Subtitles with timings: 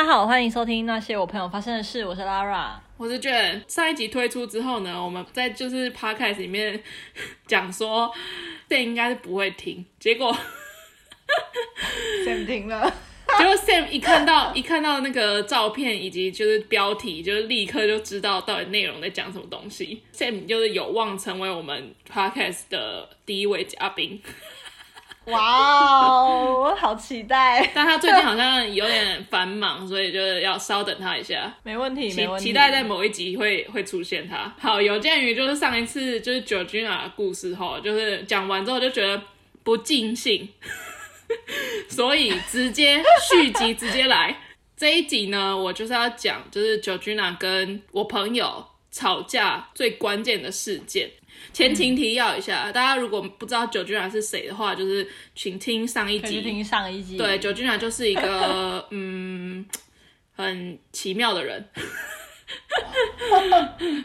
[0.00, 2.02] 大家好，欢迎收听那些我朋友发生的事。
[2.06, 3.62] 我是 Lara，我是卷。
[3.68, 6.82] 上一集推出之后呢，我们在就是 Podcast 里面
[7.46, 8.10] 讲说，
[8.66, 9.84] 这应该是不会停。
[9.98, 10.34] 结果
[12.26, 12.90] Sam 停了，
[13.36, 20.02] 结果 Sam 一看到一看到那个照片以及就是标题，就是立刻就知道到底内容在讲什么东西。
[20.14, 24.22] Sam 就是有望成为我们 Podcast 的第一位嘉宾。
[25.30, 27.70] 哇哦，我好期待！
[27.74, 31.52] 但他最近好像有点繁忙，所以就是要稍等他一下。
[31.62, 32.46] 没问题，没问题。
[32.46, 34.52] 期待在某一集会会出现他。
[34.58, 39.22] 好，有鉴于就是上一次就是 Georgina 的故事后，就是讲完之后就觉得
[39.62, 40.48] 不尽兴，
[41.88, 44.36] 所以直接续集直接来。
[44.76, 51.10] 这一集呢，我就是要讲就是 Georgina 跟我朋友吵架最关键的事件。
[51.52, 56.40] 前情提要一下，嗯、大家如果不知道 Georgina 是谁的话，就是请听上一集。
[56.40, 57.16] 听上一集。
[57.16, 59.64] 对，Georgina 就是一个 嗯
[60.36, 61.68] 很奇妙的人。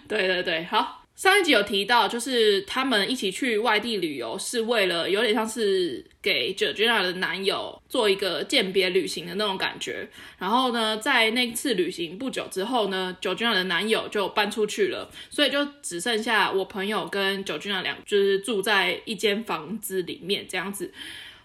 [0.07, 1.04] 对对对，好。
[1.15, 10.09] 上一集有提到，就是他们一起去外地旅游，是为了有点像是给 Georgina 的男友做一个鉴别旅行的那种感觉。
[10.37, 20.91] 然后呢，在那次旅行不久之后呢，Georgina 的男友就搬出去了，所以就只剩下我朋友跟 Georgina 两，就是住在一间房子里面这样子。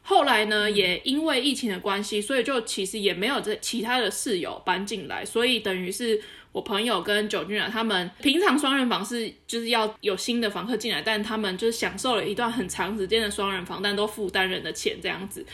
[0.03, 6.21] 后来呢，也因为疫情的关系，所以就其实也没有这其他的室友搬进来，所以等于是。
[6.53, 15.47] 我朋友跟 Georgina 他们平常双人房是就是要有新的房客进来，但他们就是享受了一段很长时间的双人房，但都付单人的钱这样子，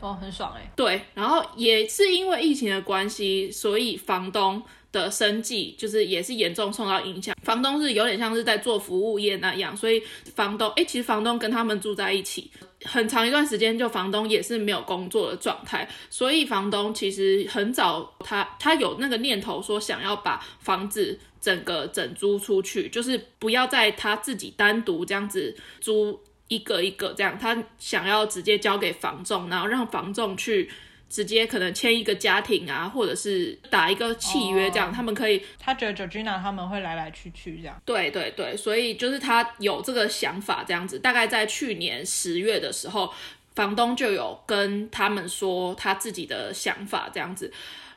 [0.00, 0.70] 哦，很爽哎。
[0.76, 7.34] 对，然后也是因为疫情的关系，所以房东的生计就是也是严重受到影响。
[7.42, 10.00] 房东是有点像是在做服务业那样，所以
[10.36, 12.50] 房东哎，其实房东跟他们住在一起。
[12.84, 30.70] 很长一段时间，就房东也是没有工作的状态，所以房东其实很早他他有那个念头说想要把房子整个整租出去，就是不要在他自己单独这样子租一个一个这样，他想要直接交给房仲，然后让房仲去。
[31.14, 35.40] 直接可能签一个家庭啊，或者是打一个契约，这样、oh, 他们可以。
[35.60, 37.80] 他觉得 Georgina 他们会来来去去这样。
[37.84, 40.98] 对对对，所以就是他有这个想法这样子。
[40.98, 43.14] 大概在去年十月的时候，
[43.54, 47.52] 房东就有跟他们说他自己的想法这样子。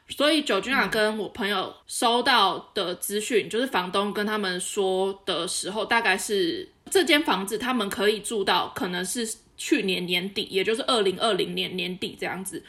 [0.09, 9.27] 所以 Georgina 跟我朋友收到的资讯，嗯、就是房东跟他们说的时候，大概是这间房子他们可以住到，可能是
[9.57, 12.63] 去年年底，也就是二零二零年年底这样子。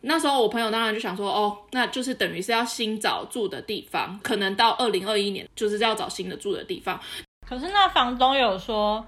[0.00, 6.98] 那时候我朋友当然就想说，哦，那就是等于是要新找住的地方，可能到二零二一年就是要找新的住的地方。
[7.44, 9.04] 可是那房东有说，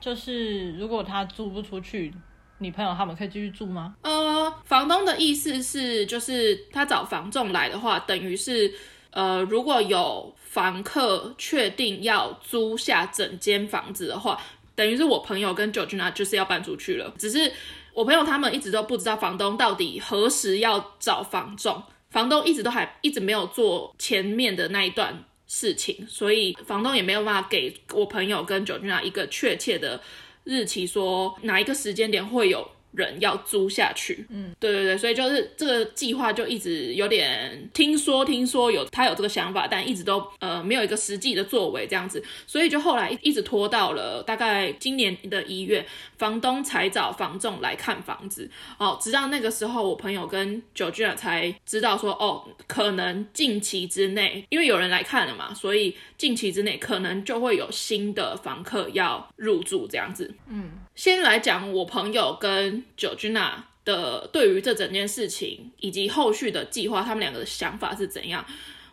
[0.00, 2.12] 就是如果他租不出去，
[2.58, 3.94] 你朋友他们可以继续住吗？
[4.02, 8.72] 呃，房东的意思是，就是他找房仲来的话，等于是，
[9.10, 14.40] 呃，如果有房客确定要租下整间房子的话，
[14.74, 17.52] 等于是我朋友跟 Georgina 就是要搬出去了，只是。
[17.94, 30.00] 我朋友他们一直都不知道房东到底何时要找房仲，房东一直都还一直没有做前面的那一段事情，所以房东也没有办法给我朋友跟九君娜一个确切的
[30.44, 32.66] 日期，说哪一个时间点会有。
[32.92, 45.84] 人要租下去，嗯，对对对，所以就是这个计划就一直有点听说听说有他有这个想法，但一直都呃没有一个实际的作为这样子，所以就后来一直拖到了大概今年的一月，
[46.18, 60.72] 房东才找房仲来看房子，哦，直到那个时候我朋友跟 Georgina 才知道说，哦，可能近期之内，因为有人来看了嘛，所以近期之内可能就会有新的房客要入住这样子，嗯。
[60.94, 68.44] 先来讲我朋友跟九君娜的对于这整件事情以及后续的计划，他们两个的想法是怎样？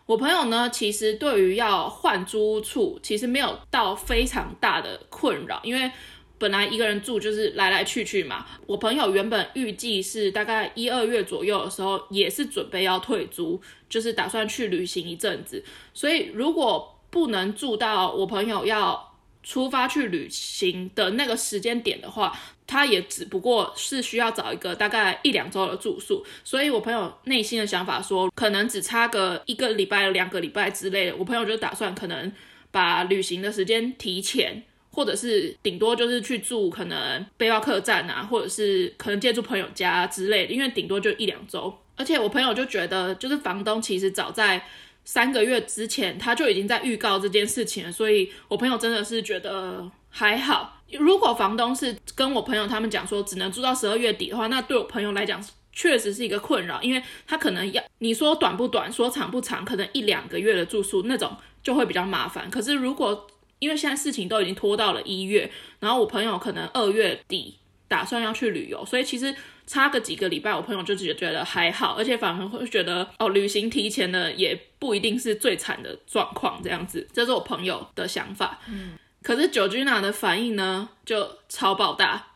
[0.06, 5.90] 我朋友呢，其实对于要换租屋处，其实没有到非常大的困扰，因为
[6.38, 8.46] 本来一个人住就是来来去去嘛。
[8.66, 13.60] 我朋友原本预计是大概一二月左右的时候，也是准备要退租，
[13.90, 15.62] 就是打算去旅行一阵子。
[15.92, 19.09] 所以如果不能住到我朋友要。
[19.42, 31.16] 出发去旅行的那个时间点的话，他也只不过是需要找一个大概一两周的住宿，所以我朋友内心的想法说，可能只差个一个礼拜、两个礼拜之类的。
[31.16, 32.30] 我朋友就打算可能
[32.70, 41.74] 把旅行的时间提前，或者是顶多就是去住可能背包客栈啊，或者是可能借住朋友家之类的，因为顶多就一两周。
[41.96, 44.62] 而且我朋友就觉得，就是房东其实早在。
[45.12, 50.80] 三个月之前，他就已经在预告这件事情了，所以我朋友真的是觉得还好。
[50.92, 62.48] 如果房东是跟我朋友他们讲说只能住到十二月底的话，那对我朋友来讲确实是一个困扰，因为他可能要你说短不短，说长不长，可能一两个月的住宿那种就会比较麻烦。
[62.48, 63.26] 可是如果
[63.58, 67.56] 因为现在事情都已经拖到了一月，然后我朋友可能二月底
[67.88, 69.34] 打算要去旅游，所以其实
[69.70, 78.58] 差个几个礼拜，我朋友就觉得还好，而且反而会觉得哦，旅行提前了也不一定是最惨的状况，这样子，这是我朋友的想法。
[78.66, 82.32] 嗯，可是 Georgina 的反应呢，就超爆大。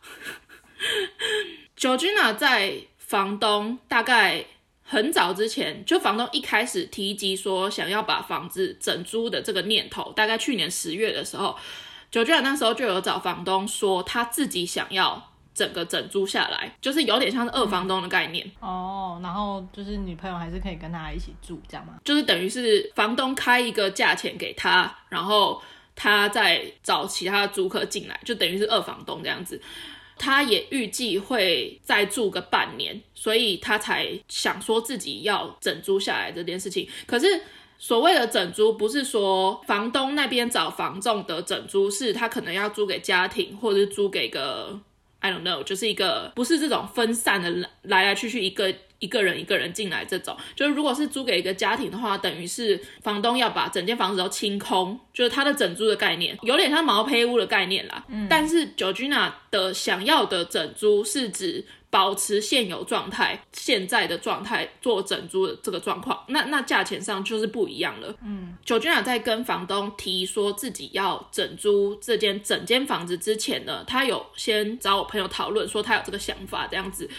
[1.77, 4.45] Georgina 在房东大概。
[4.87, 11.57] 很早之前，就房东一开始提及说想要把房子整租的这个念头，大概去年十月的时候
[12.11, 18.45] ，Georgina 那时候就有找房东说他自己想要整个整租下来，就是有点像是二房东的概念。
[18.61, 21.95] 嗯、哦，然后就是女朋友还是可以跟他一起住，这样吗？
[22.03, 25.59] 就是等于是房东开一个价钱给他，然后
[25.95, 29.59] 他再找其他的租客进来，就等于是二房东这样子。
[30.17, 36.87] 他也预计会再住个半年，所以他才想说自己要整租下来这件事情。
[37.05, 37.27] 可是
[37.77, 44.79] 所谓的整租，不是说房东那边找房仲的整租，是他可能要租给家庭，或者是租给个
[45.19, 47.49] I don't know，就是一个不是这种分散的
[47.83, 48.73] 来来去去一个。
[48.99, 58.05] 一个人一个人进来，这种就是如果是租给一个家庭的话，等于是房东要把整间房子都清空，就是他的整租的概念，有点像毛坯屋的概念啦。
[58.09, 61.65] 嗯，但是 Georgina 的想要的整租是指。
[61.91, 68.13] 保持现有状态，现在的状态做整租的这个状况，那那价钱上就是不一样了。
[68.21, 77.09] 嗯，Georgina 在跟房东提说自己要整租这间整间房子之前呢，他有先找我朋友讨论，说他有这个想法这样子，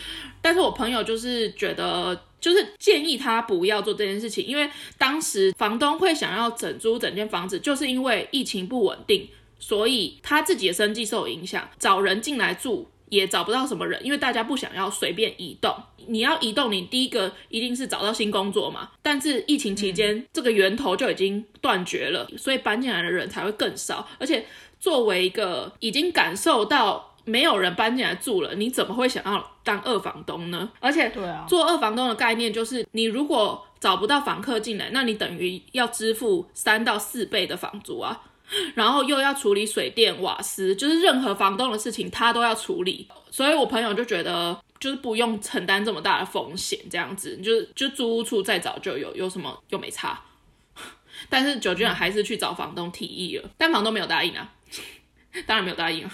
[0.42, 9.28] 但是我朋友就是觉得，就是建议他不要做这件事情，因为当时房东会想要整租整间房子，就是因为疫情不稳定，
[9.58, 12.88] 所以他自己的生计受影响，找人进来住。
[13.08, 15.72] 也找不到什么人，因为大家不想要随便移动。
[16.08, 18.90] 你要移动，你第一个一定是找到新工作嘛。
[19.00, 24.08] 但是疫情期间，嗯、这个源头就已经断绝了，所以搬进来的人才会更少。
[24.18, 24.44] 而且
[24.80, 30.72] 作为一个已经感受到没有人搬进来住了，你怎么会想要当二房东呢？
[30.80, 38.22] 而且，对啊，做二房东的概念就是，你如果找不到房客进来，那你等于要支付三到四倍的房租啊。
[38.76, 50.22] 然后又要处理水电瓦斯，就是任何房东的事情他都要处理，所以我朋友就觉得就是不用承担这么大的风险，这样子就是就租屋处再找就有，有什么又没差。
[51.28, 54.52] 但是 Georgina 还是去找房东提议了，但房东没有答应啊，
[55.44, 56.12] 当然没有答应啊，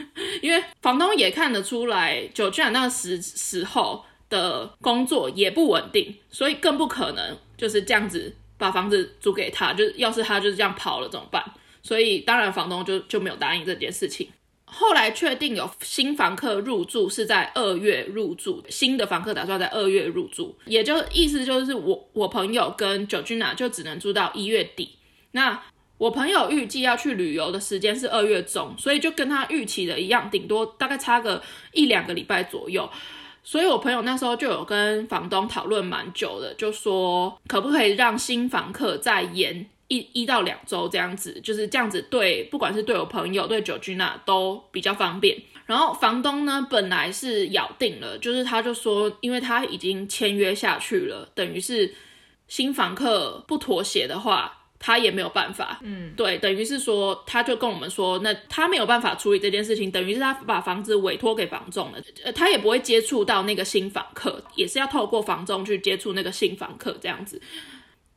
[0.42, 11.44] 因为房东也看得出来 Georgina 那时时候的工作也不稳定，所以更不可能就是这样子把房子租给他，就是要是他就是这样跑了怎么办？
[11.82, 14.28] 所以当然房东就就没有答应这件事情。
[14.70, 24.96] 后来确定有新房客入住是在二月入住，新的房客打算在二月入住，也就意思就是我我朋友跟 Georgina 就只能住到一月底。
[25.30, 25.62] 那
[25.98, 31.42] 我朋友预计要去旅游的时间是二月中，所以就跟他预期的一样，顶多大概差个
[31.72, 32.88] 一两个礼拜左右。
[33.44, 39.68] 所以我朋友那时候就有跟房东讨论蛮久的，就说可不可以让新房客再延。
[39.90, 45.34] 一一到两周这样子，就是这样子对，不管是对我朋友对 Georgina 都比较方便。
[45.64, 51.94] 然后房东呢，本来是咬定了，就是他就说，因为他已经签约下去了，等于是
[52.48, 55.78] 新房客不妥协的话，他也没有办法。
[55.82, 67.40] 嗯，对，等于是说，他就跟我们说，那他没有办法处理这件事情，等于是他把房子委托给房仲了，呃，他也不会接触到那个新房客，也是要透过房仲去接触那个新房客这样子。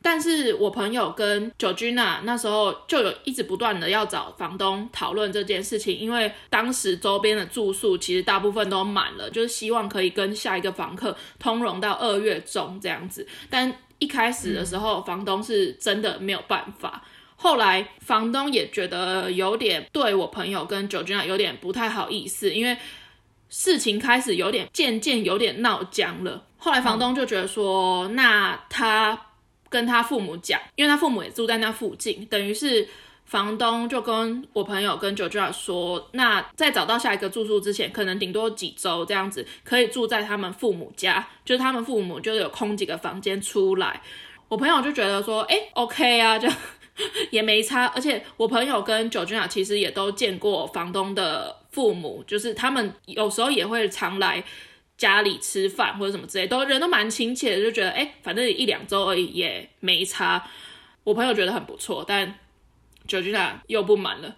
[0.03, 13.27] 但是我朋友跟 Georgina 那时候就有一直不断的要找房东讨论这件事情，因为当时周边的住宿其实大部分都满了，就是希望可以跟下一个房客通融到二月中这样子。
[13.47, 17.01] 但一开始的时候，房东是真的没有办法。
[17.37, 22.77] 后来房东也觉得有点对我朋友跟酒君啊有点不太好意思，因为
[23.47, 26.43] 事情开始有点渐渐有点闹僵了。
[26.57, 29.17] 后来房东就觉得说，那他。
[29.71, 32.85] 跟他父母讲，因为他父母也住在那附近，等于是
[33.31, 44.01] 房东就跟我朋友跟 Georgina 说，那在找到下一个住宿之前，可能顶多几周这样子，可以住在他们父母家，就是他们父母就有空几个房间出来。
[44.49, 46.49] 我朋友就觉得说，哎，OK 啊，就
[47.31, 47.85] 也没差。
[47.95, 54.43] 而且我朋友跟 Georgina 其实也都见过房东的父母，就是他们有时候也会常来。
[54.97, 60.47] 家里吃饭或者什么之类，都人都蛮亲切的，就觉得哎，反正一两周而已也没差。
[61.03, 62.31] 我朋友觉得很不错，但
[63.11, 64.37] Georgina 又不满了。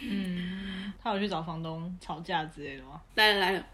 [0.00, 3.00] 嗯，他有去找房东吵架之类的吗？
[3.14, 3.64] 来了来了，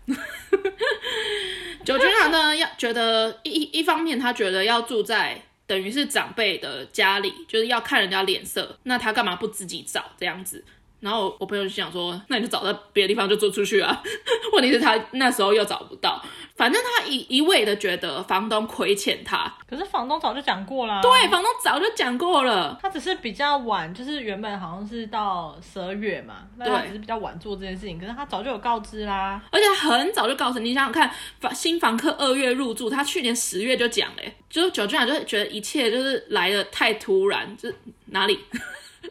[1.84, 10.62] 九君娜呢，要觉得一一方面，他觉得要住在等于是长辈的家里，就是要看人家脸色，那他干嘛不自己找这样子？
[11.00, 14.02] 然后我朋友就想说，那你就找在别的地方就租出去啊。
[14.52, 16.22] 问题是，他那时候又找不到。
[16.56, 21.00] 反正他一一味的觉得房东亏欠他，可是房东早就讲过了。
[21.00, 27.98] 对，房东早就讲过了，他只是比较晚，就是原本好像是到十二月嘛，那他只是比较晚做这件事情。
[27.98, 30.60] 可是他早就有告知啦，而且很早就告知。
[30.60, 37.74] 你想想看，房新房客二月入住，他去年十月就讲了，就是九俊雅，就是觉得一切就是来的太突然，就是
[38.06, 38.38] 哪里。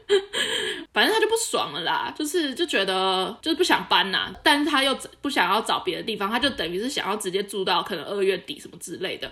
[0.92, 9.32] 反正他就不爽了啦，就是就觉得就是不想搬呐、但是他又不想要找别的地方，他就等于是想要直接住到可能二月底什么之类的。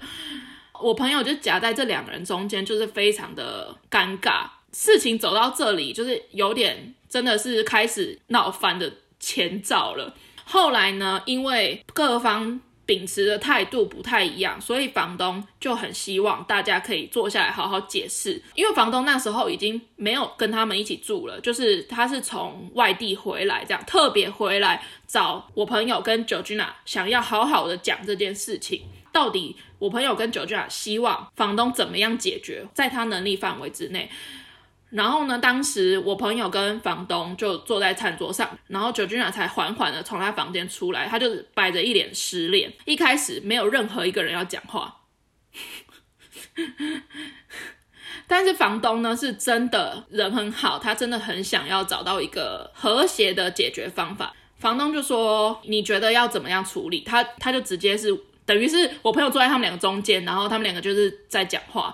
[0.79, 4.48] 我朋友就夹在这两个人中间，就是非常的尴尬。
[4.72, 10.13] 事情走到这里，就是有点真的是开始闹翻的前兆了。
[10.46, 12.62] 后来呢，因为各方。
[12.88, 18.41] 秉持的态度不太一样，所以房东就很希望大家可以坐下来好好解释。
[18.56, 28.82] 因为房东那时候已经没有跟他们一起住了，就是他是从外地回来，这样特别回来找我朋友跟 Georgina，想要好好的讲这件事情。
[29.12, 34.10] 到底我朋友跟 Georgina 希望房东怎么样解决，在他能力范围之内。
[34.89, 42.72] 然后呢，当时我朋友跟房东就坐在餐桌上，然后 Georgina 才缓缓的从他房间出来，他就摆着一脸失恋。
[42.86, 45.01] 一开始没有任何一个人要讲话，
[48.27, 54.34] 但是房东呢是真的人很好，他真的很想要找到一个和谐的解决方法。
[54.58, 58.08] 房东就说：“你觉得要怎么样处理？”他他就直接是
[58.46, 61.94] 等于是我朋友坐在他们两个中间，然后他们两个就是在讲话。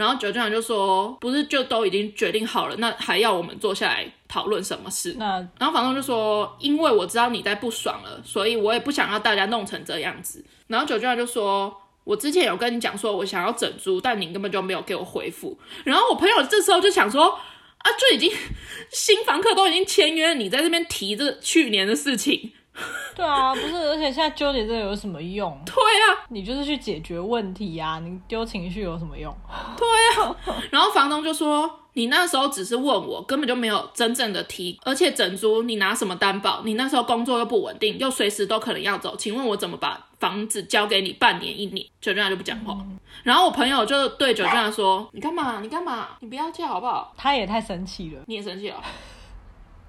[0.00, 17.38] 然后九长就说：“不是，就都已经决定好了，那还要我们坐下来讨论什么事？”那然后房东就说：“因为我知道你在不爽了，所以我也不想要大家弄成这样子。”然后九长就说：“我之前有跟你讲说，我想要整租，但你根本就没有给我回复。”然后我朋友这时候就想说
[17.76, 18.32] ：“啊，就已经
[18.90, 22.52] 新房客都已经签约，你在这边提这去年的事情。”
[23.14, 25.50] 对啊，不是，而且现在纠结这个有什么用？
[25.66, 29.34] 对啊，你就是去解决问题啊，你丢情绪有什么用？
[29.76, 30.36] 对啊，
[30.70, 36.62] 然后房东就说，你那时候只是问我，根本就没有真正的提，而且整租你拿什么担保？
[36.64, 41.84] 你那时候工作又不稳定，又随时都可能要走，请问我怎么把房子交给你半年一年？
[42.00, 45.60] 九俊就不讲话，嗯、然后我朋友就对九俊说，你干嘛？
[45.60, 46.10] 你干嘛？
[46.20, 47.12] 你不要叫好不好？
[47.16, 48.80] 他也太生气了，你也生气了。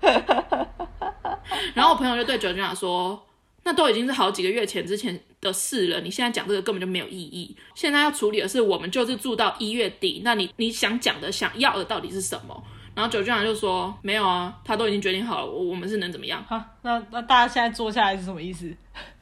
[1.74, 3.28] 然后我朋友就对九君说
[3.64, 7.56] ：“那都已经是好几个月前之前的事了，你现在讲这个根本就没有意义。
[7.76, 18.74] 现在要处理的是，我们就是住到一月底，那你你想讲的、想要的到底是什么？”然后九君就说：“没有啊，他都已经决定好了，我我们是能怎么样？”好，那那大家现在坐下来是什么意思？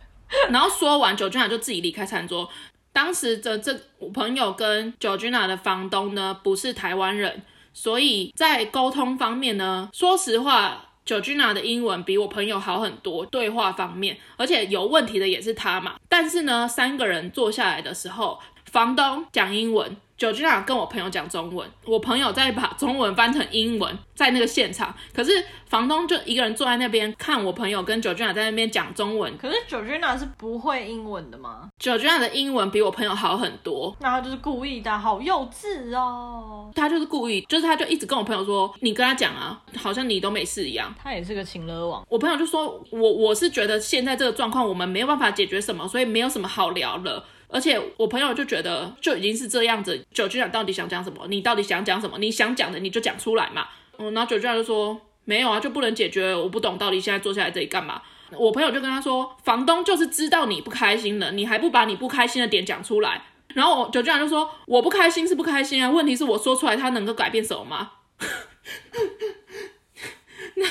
[0.50, 2.50] 然后说完，九君就自己离开餐桌。
[2.92, 7.44] 当时的这我朋友跟九君的房东呢，不是台湾人。
[7.74, 15.96] 所以在沟通方面呢，说实话九君娜的英文比我朋友好很多，对话方面，而且有问题的也是他嘛。
[16.08, 19.98] 但是呢，三个人坐下来的时候，房东讲英文。
[20.20, 24.94] 九君啊，跟我朋友讲中文，我朋友再把中文翻成英文，在那个现场。
[25.14, 25.32] 可是
[25.68, 29.38] 房东就一个人坐在那边看我朋友跟九君啊在那边讲中文。
[29.38, 31.70] 可是九君啊是不会英文的吗？
[31.80, 33.96] 九君啊的英文比我朋友好很多。
[34.02, 36.70] 那他就是故意的，好幼稚哦。
[36.76, 40.94] 他就是故意，就是他就一直跟我朋友说，你跟他讲啊，好像你都没事一样。
[41.02, 42.06] 他也是个情勒王。
[42.10, 47.24] 我朋友就说，我我是觉得现在这个状况我们没有办法解决什么，所以没有什么好聊了。
[47.52, 51.26] 而且我朋友就觉得就已经是这样子，九君长到底想讲什么？
[51.28, 52.20] 你到底想讲什么？
[52.20, 53.68] 你想讲的你就讲出来嘛。
[53.98, 56.36] 嗯，然后九君长就说没有啊，就不能解决。
[56.36, 58.00] 我不懂到底现在坐下来这里干嘛？
[58.34, 63.24] 我朋友就跟他说，房东就是知道你不开心了，你还不把你不开心的点讲出来。
[63.56, 67.94] 然后九君长就说，我不开心是不开心啊，问题是我说出来他能够改变什么吗？
[70.54, 70.68] 那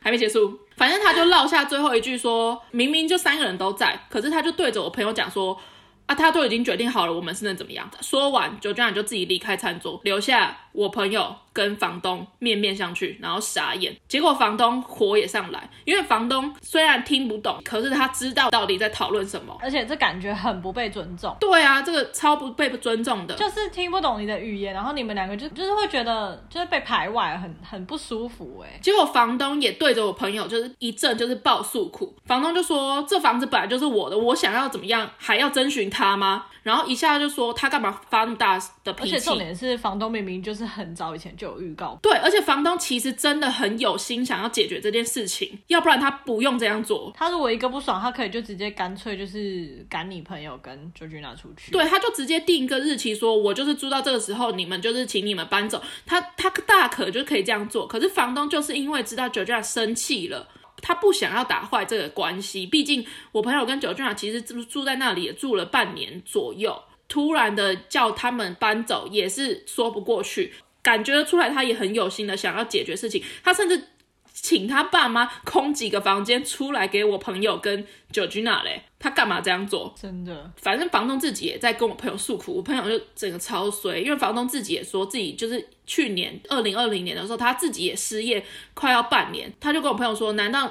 [0.00, 5.60] 还没结束，反正他就落下最后一句说，明明就三个人都在，可是他就对着我朋友讲说。
[6.06, 7.98] 啊，他都已经决定好了，我们是能怎么样的？
[8.00, 13.96] 说完，九娟就自己离开餐桌，留下我朋友跟房东面面相觑，然后傻眼。
[14.06, 21.34] 结果房东火也上来，因为房东虽然听不懂，可是他知道到底在讨论什么，而且这感觉很不被尊重。
[21.40, 28.78] 对啊，这个超不被尊重的，就是听不懂你的语言，然后你们两个就就是会觉得就是被排外，很很不舒服哎。
[28.82, 36.44] 结果房东也对着我朋友就是一阵就是爆诉苦，房东就说，这房子本来就是我的，我想要怎么样还要征询他吗？
[36.62, 39.14] 然后一下就说他干嘛发那么大的脾气？
[39.14, 41.45] 而且重点是房东明明就是很早以前就。
[41.46, 41.98] 就有预告。
[42.02, 47.12] 对，而且房东其实真的很有心想要解决这件事情，要不然他不用这样做。
[47.14, 51.70] 他如果一个不爽，他可以就直接干脆就是赶你朋友跟 Georgina 出去。
[51.70, 55.82] 对，他就直接定一个日期，说我就是租到这个时候，你们就是请你们搬走。
[56.04, 60.48] 他他大可就可以这样做，可是房东就是因为知道 Georgina 生气了。
[60.82, 70.52] 他不想要打坏这个关系，毕竟我朋友跟 Georgina 其实住住在那里也住了半年左右，突然的叫他们搬走也是说不过去，
[70.86, 73.88] 感觉得出来他也很有心的想要解决事情，他甚至
[74.32, 79.92] 请他爸妈空几个房间出来给我朋友跟 Georgina 嘞，他干嘛这样做？
[80.00, 85.68] 真的，反正房东自己也在跟我朋友诉苦，我朋友就整个超衰，因为房东自己也说自己就是。
[85.88, 90.68] 去年二零二零年的时候，他自己也失业，快要半年，他就跟我朋友说：“难道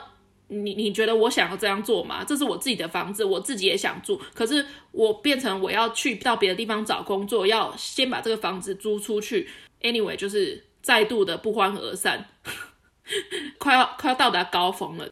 [0.49, 2.21] 你你觉得我想要这样做吗？
[2.27, 9.47] 这是我自己的房子，我自己也想住，可是我变成我要去到别的地方找工作，要先把这个房子租出去。
[9.81, 12.29] Anyway，就是再度的不欢而散，
[13.57, 15.09] 快要快要到达高峰了。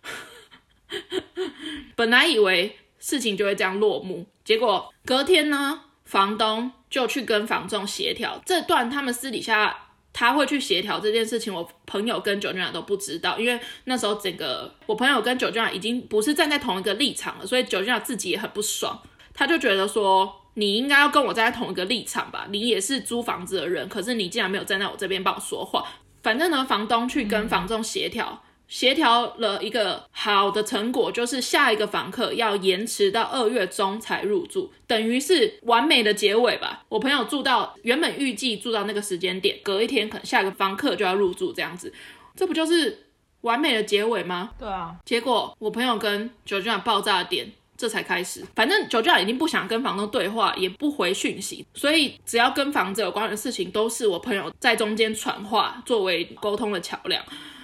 [1.95, 9.79] 本来以为事情就会这样落幕，结果隔天呢，房东就去跟房仲协调，这段他们私底下。”
[10.15, 19.01] 他会去协调这件事情，我朋友跟 Georgina 都不知道，因为那时候整个我朋友跟 Georgina 已经不是站在同一个立场了，所以 Georgina 自己也很不爽，
[19.33, 25.85] 他就觉得说，你应该要跟我站在同一个立场吧，你也是租房子的人，可是你竟然没有站在我这边帮我说话，
[26.21, 28.41] 反正呢，房东去跟房仲协调。
[28.43, 36.83] 嗯协调了一个好的成果，就是下一个房客要延迟到二月中才入住，等于是完美的结尾吧。
[36.89, 41.93] 我朋友住到原本预计住到那个时间点，隔一天可能下一个房客就要入住，这样子，
[42.35, 43.05] 这不就是
[43.41, 44.51] 完美的结尾吗？
[44.57, 44.95] 对啊。
[45.05, 47.51] 结果我朋友跟 Georgina 爆炸的点
[47.83, 57.21] 这才开始，反正 Georgina 已经不想跟房东对话，也不回讯息，所以只要跟房子有关的事情，都是我朋友在中间传话，作为沟通的桥梁。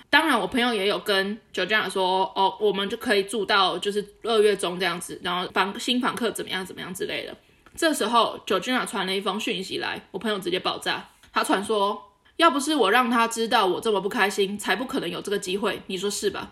[0.09, 7.33] 当然，我朋友也有跟 Georgina 说，哦，我们就可以住到就是二月中这样子，然后房新房客怎么样怎么样之类的。
[7.77, 16.49] 这时候 Georgina 传了一封讯息来，我朋友直接爆炸，他传说，要不是我让他知道我这么不开心，才不可能有这个机会，你说是吧？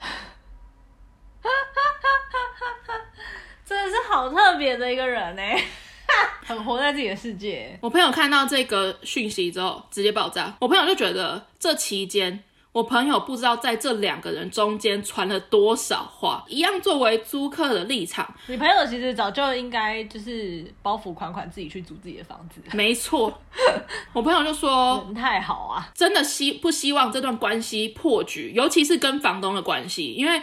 [3.64, 5.42] 真的是好特别的一个人呢，
[6.46, 7.76] 很活在自己的世界。
[7.80, 10.54] 我朋友看到这个讯息之后，直接爆炸。
[10.60, 12.42] 我朋友就觉得这期间。
[12.72, 22.60] 我朋友不知道在这两个人中间传了多少话，一样作为租客的立场，你朋友其实早就应该就是包袱款款自己去租自己的房子。
[22.76, 23.40] 没错，
[24.12, 30.42] 我朋友就说人太好啊，真的希不希望这段关系破局，尤其是跟房东的关系，因为。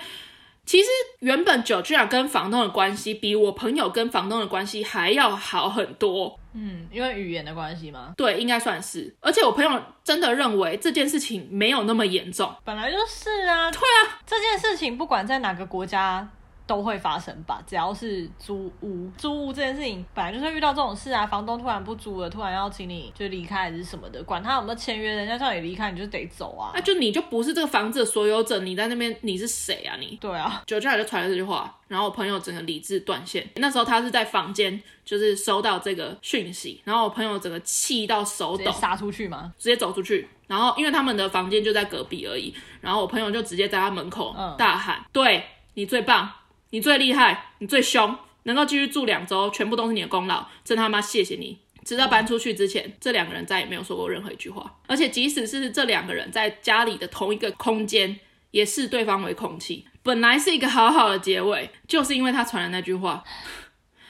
[0.65, 0.87] 其实
[1.19, 6.39] 原本 Georgina 跟房东的关系比我朋友跟房东的关系还要好很多。
[6.53, 8.13] 嗯，因为语言的关系吗？
[8.15, 9.13] 对，应该算是。
[9.19, 12.53] 而且我朋友真的认为这件事情没有那么严重。
[12.63, 13.69] 本来就是啊。
[13.71, 16.29] 对啊，这件事情不管在哪个国家。
[16.65, 21.27] 都会发生吧，只要是租屋，租屋这件事情本来就是遇到这种事啊。
[21.27, 26.71] 房东突然不租了，突然要请你就离开还是什么的，管他有没有签约，人家叫你离开，你就得走啊。
[26.73, 30.17] 那就你就不是这个房子的所有者，你在那边你是谁啊你？
[30.21, 33.47] 对啊，就这样就传了这句话，然后我朋友整个理智断线。
[33.55, 39.51] 那时候他是在房间，就是收到这个讯息，然后我朋友整个气到手抖，杀出去吗？
[39.57, 46.29] 直接走出去，然后因为他们的房间就在隔壁而已，然后我朋友就直接在他门口大喊：“嗯、对你最棒！”
[46.73, 51.59] 你最厉害，你最凶，能够继续住两周，全部都是你的功劳，真他妈谢谢你！
[51.85, 59.85] 直到搬出去之前，这两个人再也没有说过任何一句话，而且即使是这两个人在家里的同一个空间，也视对方为空气。
[60.01, 63.23] 本来是一个好好的结尾，就是因为他传了那句话。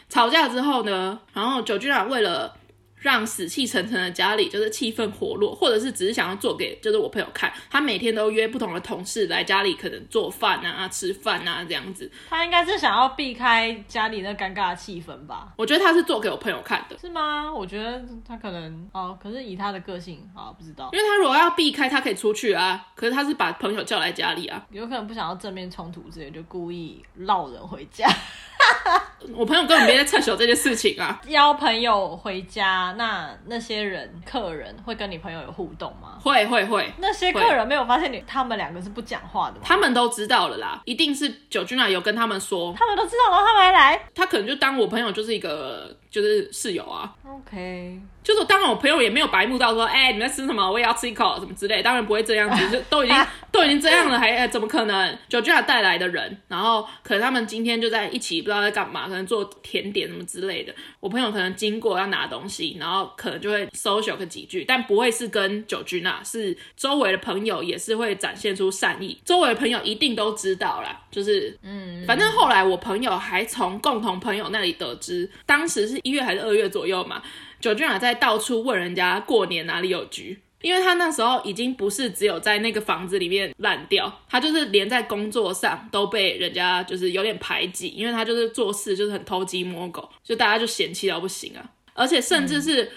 [0.07, 2.55] 吵架之后呢，然后 Georgina 为了。
[3.03, 12.09] 让死气沉沉的家里就是气氛活络，或者是只是想要做给就是我朋友看，他每天都约不同的同事来家里，可能做饭啊、吃饭啊这样子。
[12.29, 15.53] 他应该是想要避开家里那尴尬的气氛吧？
[15.57, 17.53] 我觉得他是做给我朋友看的，是吗？
[17.53, 28.07] 我觉得他可能哦，可是以他的个性啊，不知道，因为他如果要避开，他可以出去啊，可是他是把朋友叫来家里啊，有可能不想要正面冲突之类，就故意绕人回家。
[29.35, 31.19] 我朋友根本没在趁手这件事情啊！
[31.27, 36.17] 邀朋友回家，那那些人客人会跟你朋友有互动吗？
[36.21, 36.91] 会会会。
[36.97, 39.61] 那些客人没有发现你他们两个是不讲话的吗？
[39.63, 44.01] 他们都知道了啦，一定是 Georgina 有跟他们说，他们都知道，了他们还来。
[44.13, 47.13] 他可能就当我朋友就是一个就是室友啊。
[47.25, 50.69] OK，就是当然我朋友也没有白目到说，哎、欸，你在吃什么？
[50.69, 59.03] 我也要吃一口什么之类，当然不会这样子， 就都已经都已经这样了，还、欸、怎么可能？Georgina 带来的人，然后可能他们今天就在一起，道在干嘛。
[59.07, 60.73] 可能做甜点什么之类的。
[60.99, 77.21] 我朋友可能经过要拿东西，然后可能就会 social 个几句，但不会是跟九君啊，是周围的朋友也是会展现出善意，周围的朋友一定都知道啦，就是嗯，反正后来我朋友还从共同朋友那里得知，当时是一月还是二月左右嘛，
[77.59, 80.39] 九君啊在到处问人家过年哪里有局。
[80.63, 91.63] 因为他那时候已经不是只有在那个房子里面烂掉，他就是连在工作上都被人家就是有点排挤，因为他就是做事就是很偷鸡摸狗，就大家就嫌弃到不行啊。
[91.93, 92.89] 而且甚至是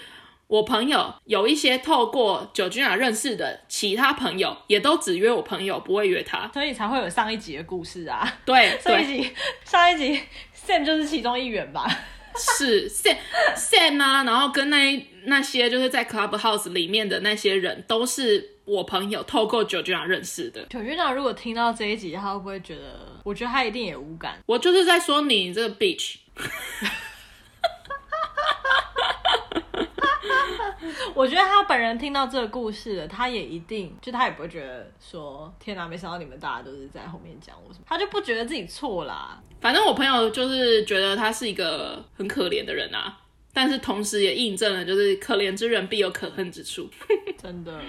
[0.47, 8.39] 我朋友有一些透过九君啊认识的其他朋友，也都只约我朋友，不会约他，所以才会有上一集的故事啊。
[8.45, 9.29] 对， 上一集
[9.65, 10.21] 上一集
[10.55, 11.85] Sam 就是其中一员吧。
[12.39, 13.17] 是 Sam
[13.55, 14.95] Sam 啊，然后跟那
[15.29, 20.65] 那些就是在 Clubhouse 里面的那些人，都是我朋友透过九局长认识的。
[20.69, 22.81] 九局长，如果听到这一集，他会不会觉得？
[23.25, 24.41] 我觉得他一定也无感。
[24.45, 26.15] 我就是在说你这个 bitch。
[31.13, 39.41] 我觉得他本人听到这个故事了，他也一定就他也不会觉得说天哪，没想到你们大家都是在后面讲我什么，他就不觉得自己错啦。
[39.59, 43.19] 反正我朋友就是觉得他是一个很可怜的人啊，
[43.53, 46.89] 但是同时也印证了就是可怜之人必有可恨之处，
[47.41, 47.81] 真的。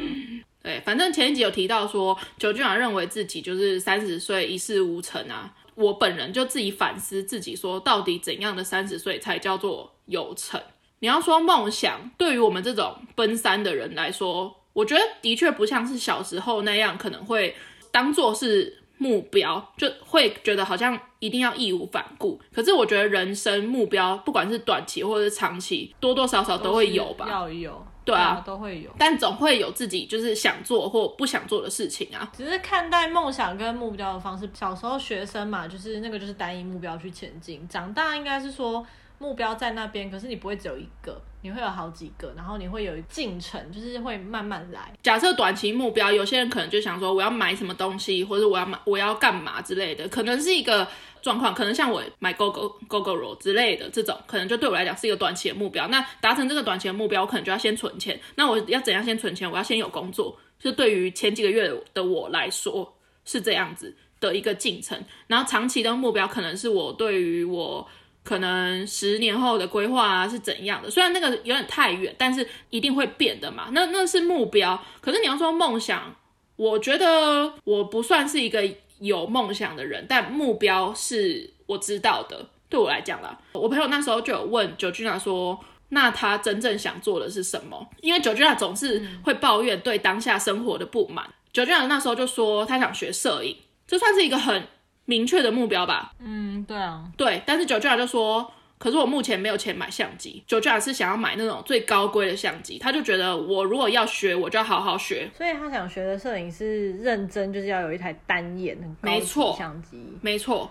[0.62, 10.61] 对，反正前一集有提到说九俊啊认为自己就是三十岁一事无成啊，我本人就自己反思自己说，到底怎样的三十岁才叫做有成？
[11.01, 17.55] 你要说梦想，对于我们这种奔三的人来说，我觉得的确不像是小时候那样，可能会
[17.92, 22.40] 当做是目标，就会觉得好像一定要义无反顾。
[22.52, 27.26] 可是我觉得人生目标，不管是短期或者是长期，多多少少都会有吧。
[27.28, 28.90] 要有，对啊，都会有。
[28.98, 32.30] 但总会有自己就是想做或不想做的事情啊。
[32.37, 37.66] 只是看待梦想跟目标的方式，小时候学生嘛，就是那个就是单一目标去前进。
[37.68, 38.87] 长大应该是说。
[39.20, 44.92] 目标在那边，可是你不会只有一个，你会有好几个，然后你会有进程，就是会慢慢来。
[45.03, 50.87] 假设短期目标，有些人可能就想说，我要买什么东西，或者我要买，我要干嘛之类的，可能是一个
[51.22, 55.87] 状况，可能像我买 Gogo Gogoro 之类的这种，可能就对我来讲是一个短期的目标。
[55.87, 58.20] 那达成这个短期的目标，我可能就要先存钱。
[58.35, 59.48] 那我要怎样先存钱？
[59.48, 60.37] 我要先有工作。
[60.59, 62.92] 就对于前几个月的我来说，
[63.24, 65.01] 是这样子的一个进程。
[65.29, 67.87] 然后长期的目标，可能是我对于我。
[68.29, 70.91] 可能十年后的规划啊是怎样的？
[70.91, 73.71] 虽然那个有点太远，但是一定会变的嘛。
[73.73, 74.79] 那那是目标。
[75.01, 76.14] 可是你要说梦想，
[76.57, 78.62] 我觉得我不算是一个
[78.99, 82.51] 有梦想的人，但目标是我知道的。
[82.69, 87.88] 对我来讲啦，我朋友那时候就有问九君啊说，那他真正想做的是什么？
[88.03, 91.27] 因为九君啊总是会抱怨对当下生活的不满。
[91.51, 94.69] 九君啊那时候就说他想学摄影，这算是一个很。
[95.09, 96.12] 明确的目标吧。
[96.21, 97.42] 嗯，对啊，对。
[97.47, 100.44] 但是九君啊就说，可是我目前没有钱买相机。
[100.47, 105.27] 九君啊是想要买那种最高规的相机，他就觉得我如果要学，我就要好好学。
[105.35, 109.97] 所以他想学的摄影是认真，就是要有一台单眼很高级相机。
[110.21, 110.71] 没错。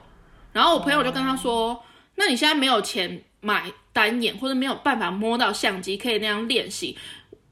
[0.54, 1.80] 然后我朋友就跟他说，哦，
[2.14, 6.96] 那你现在没有钱买单眼，或者没有办法摸到相机，可以那样练习。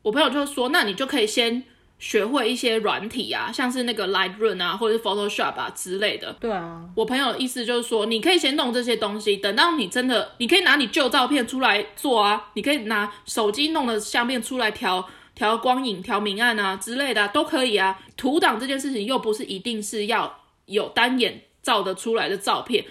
[0.03, 1.63] 我朋友就说，那你就可以先。
[1.97, 6.33] 学会一些软体啊，像是那个 Lightroom 啊，或者是 Photoshop 啊之类的。
[6.39, 17.97] 对啊，我朋友的意思就是说，你可以先弄这些东西，等到你真的，你可以拿你旧照片出来做啊，你可以拿手机弄的相片出来调调光影、调明暗啊之类的啊，都可以啊。
[18.17, 22.83] 图档这件事情又不是一定是要有单眼照得出来的照片，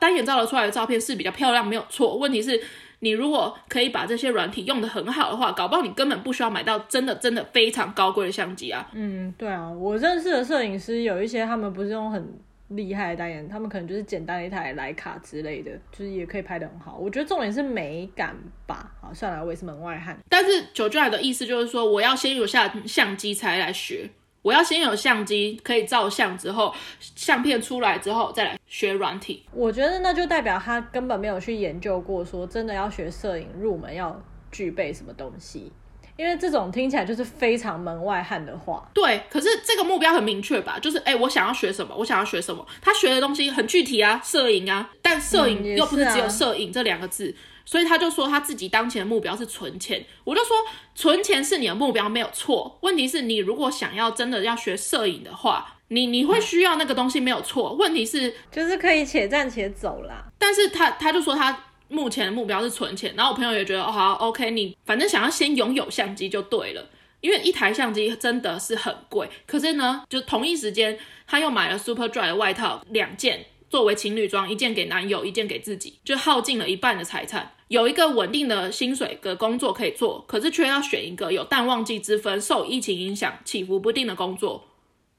[0.00, 2.16] 单眼照得出来的照片是比较漂亮，没有错。
[2.16, 2.60] 问题是。
[3.00, 8.88] 你如果可以把这些软体用的很好的话，搞不好你根本不需要买到真的真的非常高贵的相机啊。
[8.92, 16.98] 嗯，对啊，我认识的摄影师有一些，他们不是用很厉害的单眼，他们可能就是简单的一台徠卡之类的，就是也可以拍的很好。
[16.98, 18.92] 我觉得重点是美感吧。
[19.00, 20.18] 好，算了，我也是门外汉。
[20.28, 24.10] 但是九君的意思就是说，我要先有下相机才来学。
[24.48, 29.44] 我要先有相机可以照相，之后相片出来之后再来学软体。
[29.52, 34.18] 我觉得那就代表他根本没有去研究过，说真的要学摄影入门要
[34.50, 35.70] 具备什么东西。
[36.16, 38.88] 因为这种听起来就是非常门外汉的话。
[38.94, 40.78] 对，可是这个目标很明确吧？
[40.80, 42.66] 就是哎，我想要学什么，我想要学什么。
[42.80, 47.28] 他学的东西很具体啊，摄影啊，但摄影又不是只有摄影这两个字。
[47.28, 47.34] 嗯
[47.68, 50.56] 所以他就说他自己当前的目标是存钱，我就说
[50.94, 60.24] 存钱是你的目标没有错，问题是你如果想要真的要学摄影的话，你你会需要那个东西没有错，问题是就是可以且战且走啦。
[60.38, 66.88] 但是他他就说他目前的目标是存钱，然后我朋友也觉得哦好，OK，你反正想要先拥有相机就对了，
[67.20, 73.44] 因为一台相机真的是很贵，可是呢，就同一时间他又买了 Superdry 的外套两件。
[73.68, 77.52] 作为情侣装，一件给男友，一件给自己，就耗尽了一半的财产。
[77.68, 84.64] 有一个稳定的薪水的工作可以做，可是却要选一个有淡旺季之分、受疫情影响、起伏不定的工作。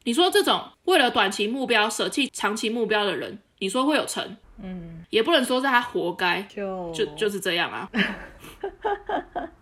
[0.06, 4.36] 你说这种为了短期目标舍弃长期目标的人，你说会有成？
[4.62, 7.90] 嗯，也不能说是他活该，就就就是这样啊。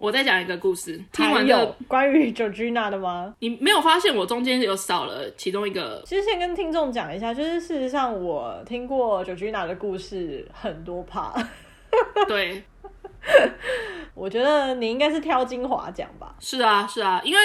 [0.00, 3.34] 我再讲一个故事，听完有关于 Georgina 的吗？
[3.40, 6.02] 你没有发现我中间有少了其中一个？
[6.06, 11.34] 其实先跟听众讲一下，就是事实上我听过 Georgina 的故事很多趴。
[12.26, 12.62] 对，
[14.14, 16.34] 我觉得你应该是挑精华讲吧。
[16.40, 17.40] 是啊，是啊，因为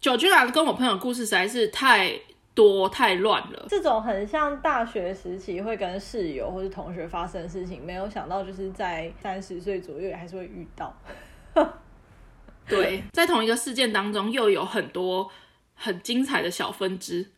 [0.00, 2.12] Georgina 跟我朋友故事实在是太
[2.54, 3.66] 多太乱了。
[3.68, 10.92] 这种很像大学时期会跟室友或是同学发生的事情，没有想到就是在三十岁左右也还是会遇到。
[12.68, 15.30] 对，在同一个事件当中，又有很多
[15.74, 17.30] 很精彩的小分支。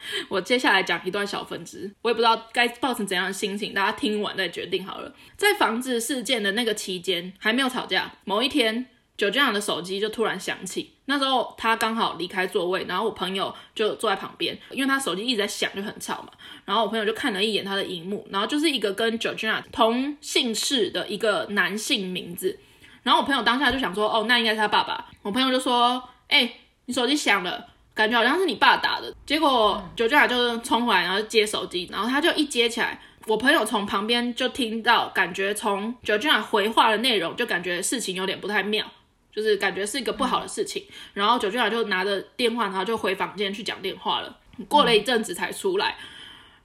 [0.28, 5.12] 我接下来讲一段小分支，我也不知道该抱成怎样的心情，大家听完再决定好了。
[5.36, 8.12] 在房子事件的那个期间，还没有吵架。
[8.24, 16.30] 某一天九俊阳的手机就突然响起，那时候他刚好离开座位，然后我朋友就坐在旁边，因为他手机一直在响，就很吵嘛。
[16.64, 22.60] 然后我朋友就看了一眼他的荧幕，然后就是一个跟九俊阳同姓氏的一个男性名字。
[23.08, 25.02] 然后我朋友当下就想说，哦，那应该是他爸爸。
[25.22, 25.92] 我朋友就说，
[26.28, 29.10] 哎、欸，你手机响了，感觉好像是你爸打的。
[29.24, 38.84] 结果 Georgina 就冲回来，然后接手机，然后他就一接起来，我朋友从旁边就听到，感觉从 Georgina 回话的内容，就感觉事情有点不太妙，
[39.32, 40.84] 就是感觉是一个不好的事情。
[41.14, 44.36] 然后 Georgina 就拿着电话，然后就回房间去讲电话了。
[44.68, 45.96] 过了一阵子才出来，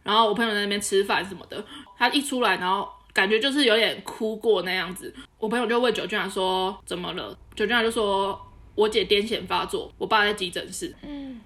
[0.04, 1.64] 然后我朋友在那边吃饭什么的，
[1.98, 2.90] 他一出来，然后。
[3.14, 8.42] 感觉就是有点哭过那样子，我朋友就问 Georgina 说怎么了，Georgina 就说
[8.74, 10.96] 我姐癫痫发作，我爸在急诊室。
[11.04, 11.40] 嗯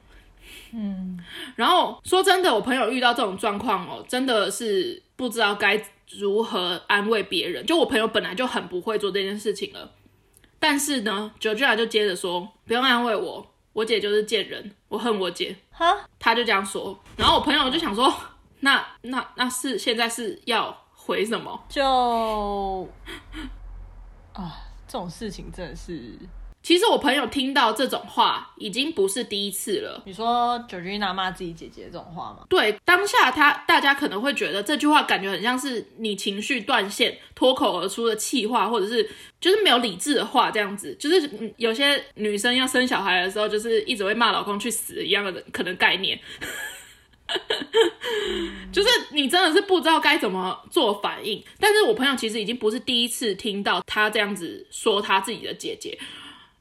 [0.72, 1.20] 嗯，
[1.56, 5.82] 然后说真的，我朋友遇到这种状况哦，真的是不知道该
[6.18, 7.66] 如何安慰别人。
[7.66, 9.92] 就我朋友本来就很不会做这件事情了，
[10.60, 15.56] 但是呢，Georgina 就接着说不用安慰我，我姐就是贱人，我恨我姐。
[15.72, 15.86] 哈，
[16.18, 18.14] 他就这样说，然后我朋友就想说，
[18.62, 20.87] 那那那是现在是要。
[21.08, 21.60] 回什么？
[21.70, 22.88] 就
[24.34, 26.14] 啊，这种事情真的是……
[26.62, 30.04] 其实我朋友听到这种话已经不是第一次了。
[30.06, 32.40] 你说 Georgina 骂自己姐姐这种话吗？
[32.50, 40.94] 对，当下他大家可能会觉得这句话感觉很像是你情绪断线脱口而出的气话，或者是就是没有理智的话，这样子。
[41.00, 46.20] 就是有些女生要生小孩的时候，就是一直会骂老公去死一样的可能概念。
[48.72, 55.98] 就是你真的是不知道该怎么做反应，但是我朋友其实已经不是第一次听到他这样子说他自己的姐姐，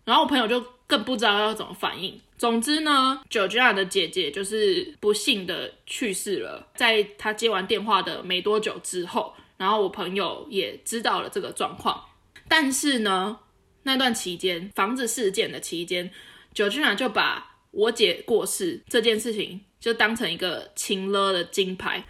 [0.05, 2.19] 然后我朋友就更不知道要怎么反应。
[2.39, 12.03] 总之呢，Georgia 的姐姐就是不幸的去世了，在他接完电话的没多久之后，然后我朋友也知道了这个状况，
[12.47, 13.39] 但是呢，
[13.83, 16.11] 那段期间房子事件的期间
[16.55, 19.63] ，Georgia 就把我姐过世这件事情。
[19.81, 22.05] 就当成一个情勒的金牌，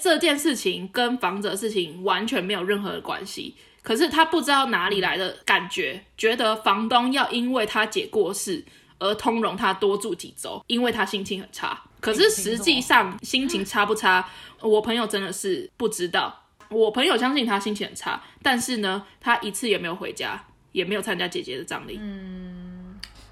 [0.00, 3.54] 这件事情跟房子的事情完全没有任何的关系。
[3.82, 8.62] 可是他不知道哪里来的感觉，觉得房东要因为他姐过世
[8.98, 11.82] 而通融他多住几周，因为他心情很差。
[12.00, 14.28] 可是实际上心情差不差，
[14.60, 16.44] 我朋友真的是不知道。
[16.68, 21.98] 我朋友相信他心情很差，但是呢，他一次也没有回家，也没有参加姐姐的葬礼。
[21.98, 22.67] 嗯。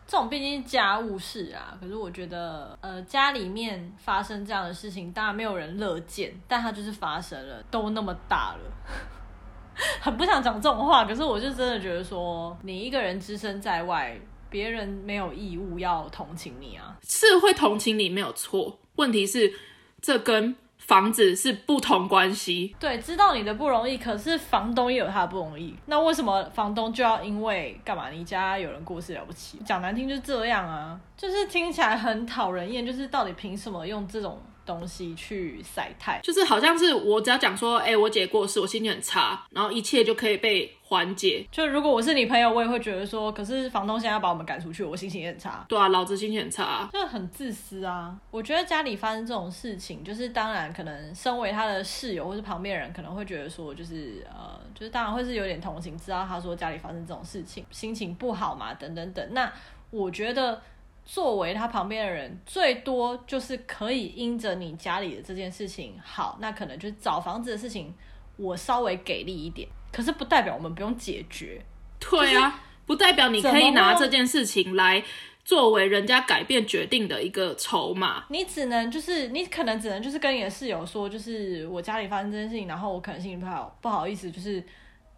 [0.07, 8.71] 这种毕竟是家务事啊，可是我觉得，呃，家里面发生这样的事情，当然没有人乐见，但它就是发生了，都那么大了，
[10.01, 14.17] 很不想讲这种话，可是我就真的觉得说，你一个人只身在外，
[14.49, 19.53] 别人没有义务要同情你啊，是会同情你没有错，问题是
[20.01, 20.55] 这跟。
[20.87, 25.75] 房子是不同关系，对，知道你的不容易，可是房东也有他的不容易。
[25.87, 28.09] 那为什么房东就要因为干嘛？
[28.11, 29.59] 你家有人过世了不起？
[29.65, 32.87] 讲难听就这样啊，就是听起来很讨人厌。
[32.87, 36.21] 就是到底凭什么用这种东西去晒太？
[36.23, 40.71] 就是好像是我只要讲说，哎、欸，我姐过世，我心情很差，然后一切就可以被。
[40.89, 45.67] 缓解，就如果我是你朋友，我也会觉得说，可是房东现在要把我们赶出去，我心情也很差。
[45.69, 48.17] 对啊，老子心情很差啊，就很自私啊。
[48.31, 59.29] 我觉得家里发生这种事情，就是当然可能身为他的室友或是旁边人，可能会觉得说，就是呃，就是当然会是有点同情，知道他说家里发生这种事情，心情不好嘛，等等等。
[59.33, 59.53] 那
[59.91, 60.63] 我觉得
[61.07, 67.95] 作为他旁边的人，最多就是可以因着你家里的这件事情好，那可能就是找房子的事情，
[68.37, 69.69] 我稍微给力一点。
[69.93, 71.65] 可是不代表我们不用解决，
[72.01, 75.03] 对啊，不代表你可以拿这件事情来
[75.45, 78.25] 作为人家改变决定的一个筹码。
[78.29, 84.63] 你只能就是你可能只能就是跟你的室友说，就是我家里发生这件事情，然后我可能心情不好，不好意思，就是。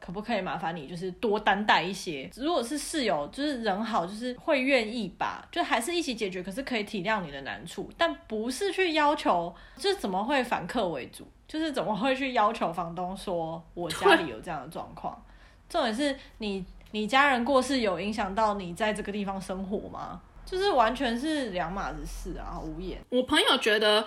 [0.08, 2.30] 可不可以麻烦你，就是多担待一些？
[2.34, 6.42] 如果是室友，就是人好，就是会愿意吧，就还是一起解决。
[6.42, 11.28] 可是可以体谅你的难处，但不是去要求，就怎么会反客为主？
[11.46, 15.22] 就是怎么会去要求房东说我家里有这样的状况？
[15.68, 20.22] 重点是你，你家人过世有影响到你在这个地方生活吗？
[20.46, 22.98] 就是完全是两码子事啊，无言。
[23.10, 24.02] 我朋友觉得。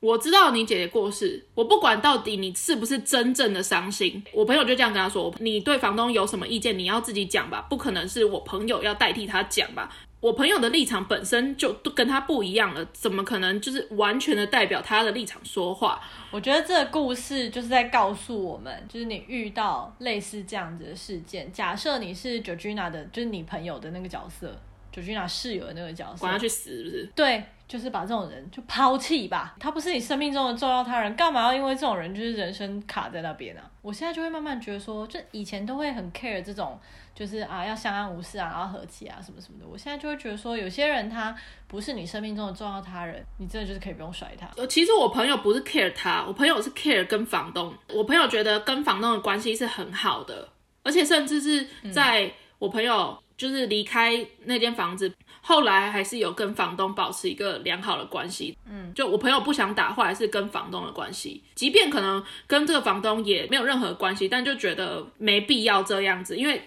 [0.00, 9.94] 我知道你姐姐过世，我不管到底你是不是真正的伤心，我朋友就这样跟他说：“你对房东有什么意见，你要自己讲吧，不可能是我朋友要代替他讲吧？
[10.20, 16.00] 我朋友的立场本身就都跟他不一样了，怎么可能就是完全的代表他的立场说话？”
[16.32, 24.58] 我觉得这个故事就是在告诉我们，就是你遇到类似这样子的事件，假设你是 Georgina 的，就是你朋友的那个角色
[24.94, 27.10] ，Georgina 室友的那个角色，管他去死是不是？
[27.14, 27.44] 对。
[27.70, 33.70] 就是把这种人就抛弃吧，他不是你生命中的重要他人，干嘛要因为这种人就是人生卡在那边呢、啊？
[33.80, 36.76] 我现在就会慢慢觉得说，就以前都会很 care 这种，
[37.14, 39.66] 就是啊要相安无事啊，要和气啊什么什么的。
[39.70, 41.32] 我现在就会觉得说，有些人他
[41.68, 44.48] 不是你生命中的重要他人，你真的就是可以不用甩他。
[44.56, 47.72] 呃，其实我朋友不是 care 他，我朋友是 care 跟房东。
[47.94, 50.48] 我朋友觉得跟房东的关系是很好的，
[50.82, 52.28] 而且甚至是在
[52.58, 55.14] 我朋友就是离开那间房子。
[55.42, 66.62] 后来还是有跟房东保持一个良好的关系，嗯，就我朋友不想打坏，是跟房东的关系，即便可能跟这个房东也没有任何关系，但就觉得没必要这样子，因为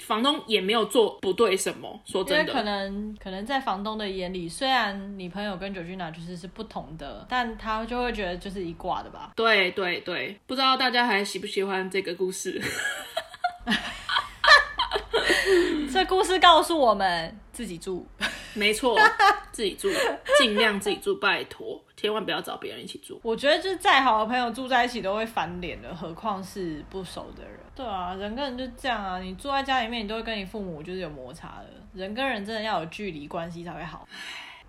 [0.00, 2.00] 房东也没有做不对什么。
[2.04, 9.32] 说真的，可能可能在房东的眼里，虽然你朋友跟 Georgina 就是是不同的，但他就会觉得就是一挂的吧。
[9.36, 12.62] 对对对，不知道大家还喜不喜欢这个故事？
[15.92, 17.38] 这故事告诉我们。
[17.58, 18.06] 自己住，
[18.54, 18.96] 没错，
[19.50, 19.88] 自己住，
[20.38, 23.20] 尽量自己住，拜托，千万不要找别人一起住。
[23.24, 27.58] 我觉得就是再好的朋友住在一起都会翻脸的，何况是不熟的人。
[27.74, 31.66] 对啊，人跟人就这样啊，你住在家里面，你都会跟你父母就是有摩擦的。
[31.94, 34.06] 人跟人真的要有距离关系才会好。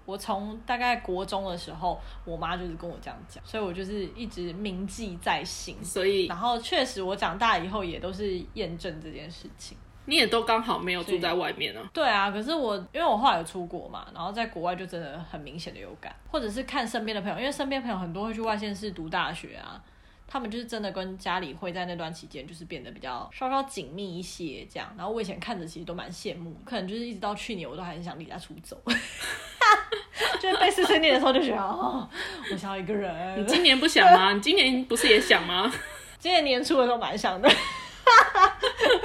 [0.05, 5.77] 我从大概国中的时候，我妈就是跟我这样讲，所以我就是一直铭记在心。
[5.85, 9.77] 所以，然后确实我长大以后也都是验证这件事情。
[10.09, 11.81] 你也都刚好没有住在外面呢？
[11.93, 19.79] 对啊，可是我因为我后来有出国嘛，然后在国外就真的很明显的有感，或者是看身边的朋友，因为身边朋友很多会去外县市读大学啊，
[20.27, 24.91] 他们就是真的跟家里会在那段期间就是变得比较稍稍紧密一些这样。
[24.97, 28.75] 然后我以前看着其实都蛮羡慕，可能就是一直到去年我都还很想离家出走，
[30.41, 32.09] 就是被碎碎念的时候就觉得哦，
[32.51, 33.13] 我想要一个人。
[33.39, 34.33] 你今年不想吗？
[34.33, 35.71] 你今年不是也想吗？
[36.17, 37.47] 今年年初的时候蛮想的。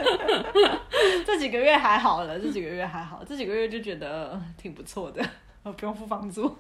[1.26, 5.22] 这几个月还好了，这几个月还好，这几个月就觉得挺不错的，
[5.62, 6.56] 不用付房租，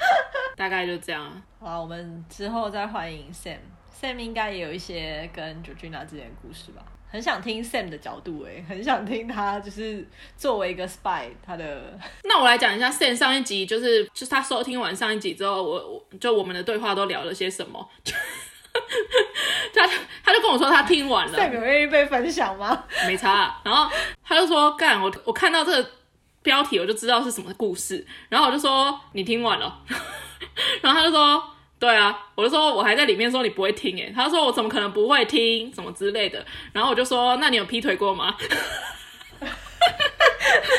[0.56, 1.42] 大概就这样。
[1.60, 6.82] 好，我们之后再欢迎 Sam，Sam 应该也有一些跟 Georgina 之间的故事吧？
[7.08, 10.06] 很想听 Sam 的角度，哎，很想听他就是
[10.36, 11.98] 作为一个 spy，他的。
[12.24, 17.88] 那我来讲一下 Sam 上一集，就是就是他收听完上一集之后，我我就我们的对话都聊了些什么。
[19.74, 19.86] 他
[20.24, 22.84] 他就跟我说他听完了，代表愿意被分享吗？
[23.06, 23.60] 没差啊。
[23.64, 23.90] 然后
[24.24, 25.90] 他就说干我我看到这个
[26.42, 28.06] 标题我就知道是什么故事。
[28.28, 29.78] 然后我就说你听完了，
[30.80, 31.42] 然后他就说
[31.78, 36.44] 对啊，我就说我还在里面说你不会听诶，他说我怎么可能不会听什么之类的。
[36.72, 38.34] 然后我就说那你有劈腿过吗？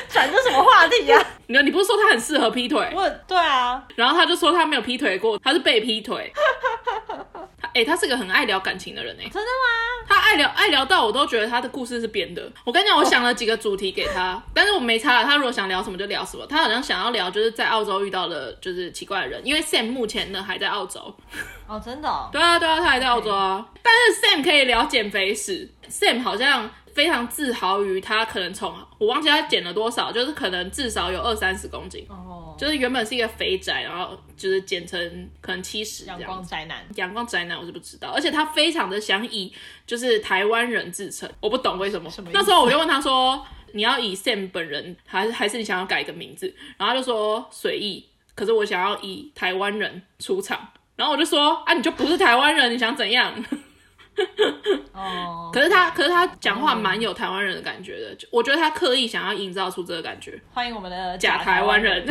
[0.10, 1.24] 转这什么话题呀？
[1.48, 2.90] 你你不是说他很适合劈腿？
[2.96, 3.84] 我对啊。
[3.96, 6.34] 然后他就说他没有劈腿过，他是被劈腿。
[7.74, 10.08] 哎、欸，他是个很爱聊感情的人哎，真的吗？
[10.08, 12.52] 他爱聊爱聊到我都觉得他的故事是编的。
[12.64, 15.24] 我跟你讲，我想了几个主题给他，哦、但是我没查了。
[15.26, 16.46] 他如果想聊什么就聊什么。
[16.48, 21.14] 他好像想要聊就是在澳洲遇到的就是奇怪的人，因为 Sam 目前呢还在澳洲。
[21.68, 22.30] 哦，真的、哦？
[22.32, 23.66] 对啊，对啊，他还在澳洲啊。
[23.84, 26.70] 但是 Sam 可以聊减肥史，Sam 好像。
[26.98, 32.60] 非常自豪于他可能从我忘记他减了多少，就是可能至少有二三十公斤哦，oh.
[32.60, 36.06] 就是原本是一个肥宅，然后就是减成可能七十。
[36.06, 39.54] 阳光宅男，阳光宅男我是不知道，而且他非常的想以
[39.86, 42.10] 就是台湾人自称，我不懂为什么。
[42.10, 48.04] 什么 那时候我就问他说：“你要以 Sam 本人，还是还是你想要改一个名字？”然后他就说随意，
[48.34, 50.68] 可是我想要以台湾人出场。
[50.96, 53.32] 然后我就说：“啊，你就不是台湾人，你想怎样？”
[54.94, 60.40] 哦，可是他，可是他讲话蛮有台湾人的感觉的，我觉得他刻意想要营造出这个感觉。
[60.54, 62.08] 欢迎我们的假台湾人，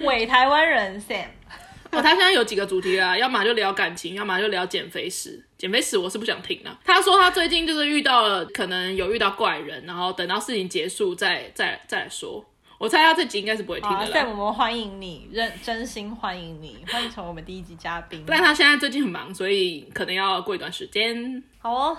[0.00, 1.26] 伪台湾人 Sam。
[1.92, 5.44] 哦，他现在有几个主题啊，要么就聊感情，要么就聊减肥史。
[5.58, 6.78] 减肥史我是不想听了。
[6.84, 12.44] 他说他最近就是遇到了，可能有遇到怪人，然后等到事情结束再再再来说。
[12.80, 14.10] 我猜他这集应该是不会听的。
[14.10, 18.24] Sam，我们欢迎你，认真心欢迎你，欢迎成为我们第一集嘉宾。
[18.26, 21.44] 但他现在最近很忙，所以可能要过一段时间。
[21.58, 21.98] 好哦，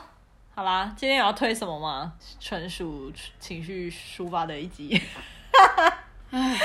[0.56, 2.14] 好啦，今天有要推什么吗？
[2.40, 5.00] 纯属情绪抒发的一集。
[6.32, 6.58] 唉，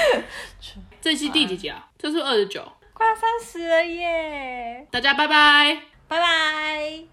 [1.02, 1.86] 这期第几集啊？
[1.98, 4.86] 这是二十九，快要三十了耶！
[4.90, 7.04] 大家拜拜，拜拜。